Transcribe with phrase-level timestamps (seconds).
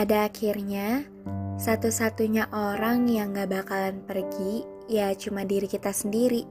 [0.00, 1.04] Pada akhirnya,
[1.60, 6.48] satu-satunya orang yang gak bakalan pergi ya cuma diri kita sendiri.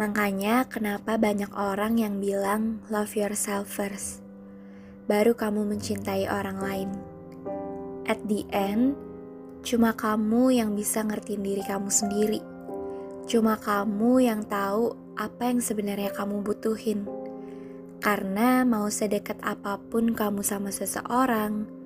[0.00, 4.24] Makanya kenapa banyak orang yang bilang love yourself first.
[5.04, 6.90] Baru kamu mencintai orang lain.
[8.08, 8.96] At the end,
[9.60, 12.40] cuma kamu yang bisa ngertiin diri kamu sendiri.
[13.28, 17.04] Cuma kamu yang tahu apa yang sebenarnya kamu butuhin.
[18.00, 21.83] Karena mau sedekat apa pun kamu sama seseorang,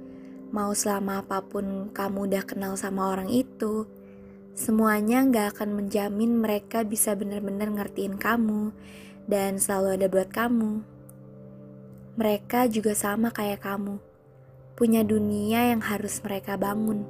[0.48, 3.84] Mau selama apa pun kamu udah kenal sama orang itu,
[4.56, 8.72] semuanya gak akan menjamin mereka bisa benar-benar ngertiin kamu
[9.28, 10.80] dan selalu ada buat kamu.
[12.16, 14.00] Mereka juga sama kayak kamu,
[14.72, 17.04] punya dunia yang harus mereka bangun.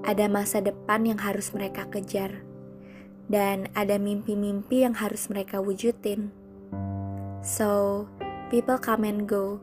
[0.00, 2.32] Ada masa depan yang harus mereka kejar,
[3.28, 6.32] dan ada mimpi-mimpi yang harus mereka wujudin.
[7.44, 8.08] So,
[8.48, 9.60] people come and go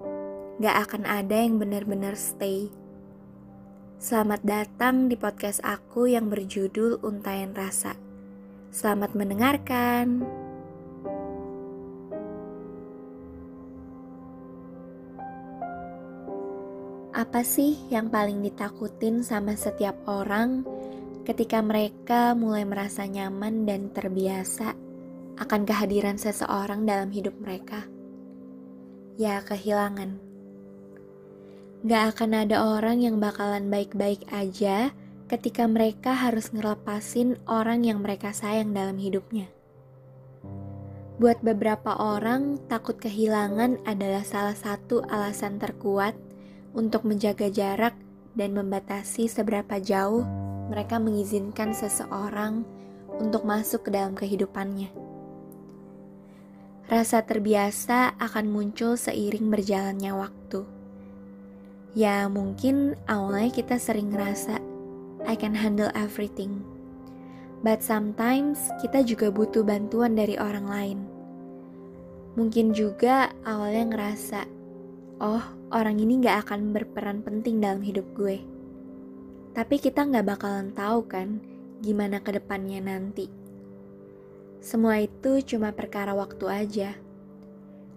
[0.55, 2.71] gak akan ada yang benar-benar stay.
[3.95, 7.95] Selamat datang di podcast aku yang berjudul Untayan Rasa.
[8.67, 10.19] Selamat mendengarkan.
[17.15, 20.67] Apa sih yang paling ditakutin sama setiap orang
[21.23, 24.75] ketika mereka mulai merasa nyaman dan terbiasa
[25.39, 27.87] akan kehadiran seseorang dalam hidup mereka?
[29.15, 30.34] Ya, kehilangan.
[31.85, 34.89] Gak akan ada orang yang bakalan baik-baik aja
[35.29, 39.45] ketika mereka harus ngelepasin orang yang mereka sayang dalam hidupnya.
[41.21, 46.17] Buat beberapa orang, takut kehilangan adalah salah satu alasan terkuat
[46.73, 47.93] untuk menjaga jarak
[48.33, 50.25] dan membatasi seberapa jauh
[50.73, 52.65] mereka mengizinkan seseorang
[53.21, 54.89] untuk masuk ke dalam kehidupannya.
[56.89, 60.74] Rasa terbiasa akan muncul seiring berjalannya waktu
[61.95, 64.59] Ya mungkin awalnya kita sering ngerasa
[65.23, 66.59] I can handle everything.
[67.63, 70.99] But sometimes kita juga butuh bantuan dari orang lain.
[72.35, 74.43] Mungkin juga awalnya ngerasa,
[75.23, 75.39] oh
[75.71, 78.43] orang ini gak akan berperan penting dalam hidup gue.
[79.55, 81.39] Tapi kita gak bakalan tahu kan
[81.79, 83.31] gimana ke depannya nanti.
[84.59, 86.91] Semua itu cuma perkara waktu aja.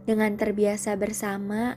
[0.07, 1.75] Dengan terbiasa bersama,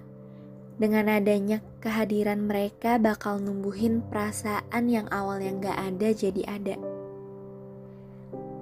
[0.77, 6.77] dengan adanya kehadiran mereka bakal numbuhin perasaan yang awalnya gak ada jadi ada.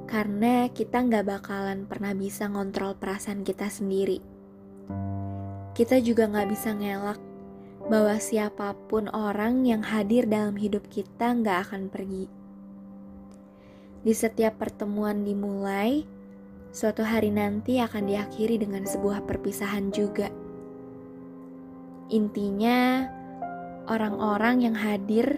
[0.07, 4.23] Karena kita gak bakalan pernah bisa ngontrol perasaan kita sendiri.
[5.75, 7.19] Kita juga gak bisa ngelak
[7.91, 12.31] bahwa siapa pun orang yang hadir dalam hidup kita gak akan pergi.
[13.99, 16.07] Di setiap pertemuan dimulai,
[16.71, 20.38] suatu hari nanti akan diakhiri dengan sebuah perpisahan juga.
[22.09, 23.05] Intinya,
[23.85, 25.37] orang-orang yang hadir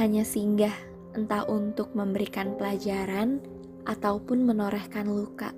[0.00, 0.72] hanya singgah,
[1.12, 3.44] entah untuk memberikan pelajaran
[3.84, 5.52] ataupun menorehkan luka.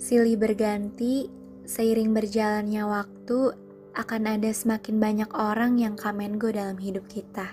[0.00, 1.28] Silih berganti,
[1.68, 3.52] seiring berjalannya waktu,
[3.96, 7.52] akan ada semakin banyak orang yang kamen go dalam hidup kita.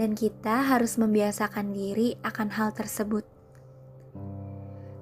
[0.00, 3.28] Dan kita harus membiasakan diri akan hal tersebut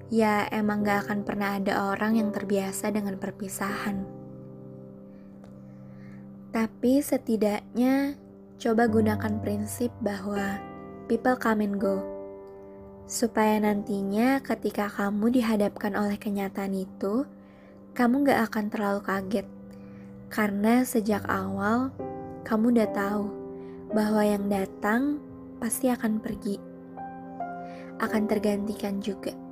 [0.09, 4.01] ya emang gak akan pernah ada orang yang terbiasa dengan perpisahan.
[6.49, 8.17] Tapi setidaknya
[8.57, 10.57] coba gunakan prinsip bahwa
[11.05, 12.01] people come and go.
[13.05, 17.29] Supaya nantinya ketika kamu dihadapkan oleh kenyataan itu,
[17.93, 19.47] kamu gak akan terlalu kaget.
[20.29, 21.93] Karena sejak awal,
[22.45, 23.25] kamu udah tahu
[23.93, 25.21] bahwa yang datang
[25.57, 26.57] pasti akan pergi.
[28.01, 29.48] Akan tergantikan juga.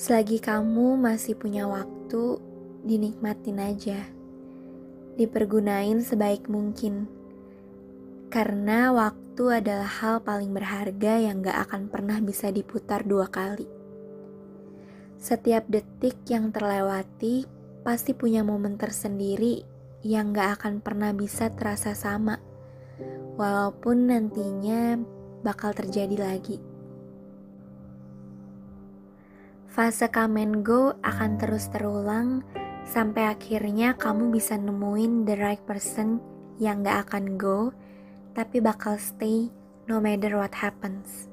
[0.00, 2.40] Selagi kamu masih punya waktu,
[2.88, 4.00] dinikmatin aja.
[5.20, 7.04] Dipergunain sebaik mungkin.
[8.32, 13.68] Karena waktu adalah hal paling berharga yang gak akan pernah bisa diputar dua kali.
[15.20, 17.44] Setiap detik yang terlewati
[17.84, 19.68] pasti punya momen tersendiri
[20.00, 22.40] yang gak akan pernah bisa terasa sama,
[23.36, 24.96] walaupun nantinya
[25.44, 26.69] bakal terjadi lagi.
[29.80, 32.44] Fase come and go akan terus terulang
[32.84, 36.20] sampai akhirnya kamu bisa nemuin the right person
[36.60, 37.72] yang gak akan go,
[38.36, 39.48] tapi bakal stay
[39.88, 41.32] no matter what happens.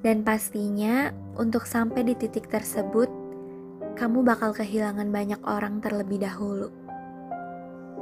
[0.00, 3.12] Dan pastinya untuk sampai di titik tersebut,
[4.00, 6.72] kamu bakal kehilangan banyak orang terlebih dahulu.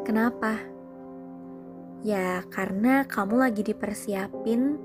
[0.06, 0.62] Kenapa?
[2.06, 4.78] Ya, karena kamu lagi dipersiapin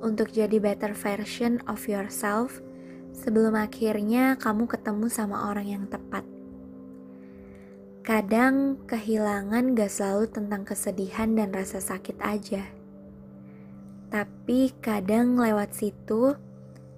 [0.00, 2.64] untuk jadi better version of yourself
[3.16, 6.22] sebelum akhirnya kamu ketemu sama orang yang tepat.
[8.04, 12.62] Kadang kehilangan gak selalu tentang kesedihan dan rasa sakit aja.
[14.12, 16.38] Tapi kadang lewat situ,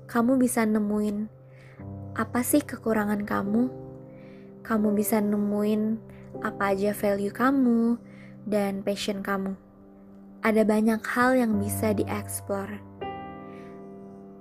[0.05, 1.33] kamu bisa nemuin
[2.13, 3.73] apa sih kekurangan kamu.
[4.67, 5.97] Kamu bisa nemuin
[6.45, 7.97] apa aja value kamu
[8.45, 9.57] dan passion kamu.
[10.45, 12.88] Ada banyak hal yang bisa dieksplor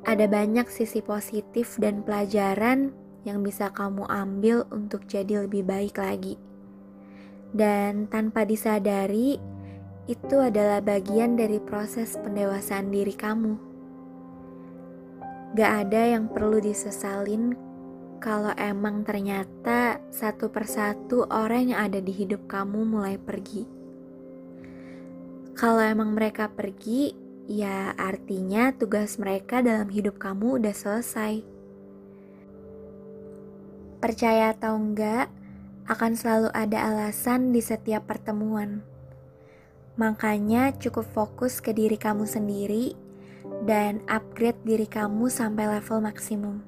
[0.08, 2.96] ada banyak sisi positif dan pelajaran
[3.28, 6.40] yang bisa kamu ambil untuk jadi lebih baik lagi.
[7.52, 9.36] Dan tanpa disadari,
[10.08, 13.54] itu adalah bagian dari proses pendewasaan diri kamu.
[15.60, 17.52] Gak ada yang perlu disesalin
[18.24, 23.68] kalau emang ternyata satu persatu orang yang ada di hidup kamu mulai pergi.
[25.58, 31.48] Kalau emang mereka pergi, ya artinya tugas mereka dalam hidup kamu udah selesai.
[34.04, 35.32] Percaya atau enggak,
[35.88, 38.84] akan selalu ada alasan di setiap pertemuan.
[39.96, 42.94] Makanya cukup fokus ke diri kamu sendiri
[43.64, 46.62] dan upgrade diri kamu sampai level maksimum.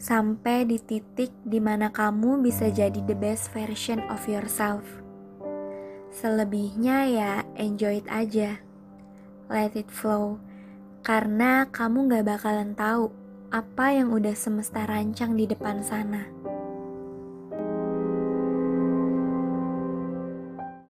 [0.00, 4.82] Sampai di titik di mana kamu bisa jadi the best version of yourself.
[6.10, 8.65] Selebihnya ya enjoy it aja
[9.48, 10.38] let it flow.
[11.06, 13.10] Karena kamu gak bakalan tahu
[13.54, 16.35] apa yang udah semesta rancang di depan sana.